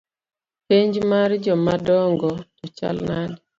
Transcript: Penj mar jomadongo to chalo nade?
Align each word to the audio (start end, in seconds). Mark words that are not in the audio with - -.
Penj 0.67 0.95
mar 1.11 1.29
jomadongo 1.45 2.29
to 2.57 2.65
chalo 2.77 3.01
nade? 3.09 3.35